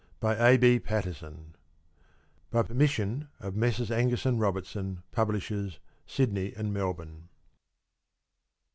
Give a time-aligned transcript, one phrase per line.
[0.19, 0.57] _BY A.
[0.57, 0.79] B.
[0.79, 1.55] PATERSON.
[2.51, 3.91] (_By permission of Messrs.
[3.91, 7.29] Angus and Robertson, Publishers, Sydney and Melbourne.